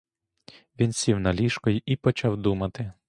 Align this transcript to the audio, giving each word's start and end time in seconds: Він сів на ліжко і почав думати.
Він 0.79 0.93
сів 0.93 1.19
на 1.19 1.33
ліжко 1.33 1.69
і 1.69 1.95
почав 1.95 2.37
думати. 2.37 2.91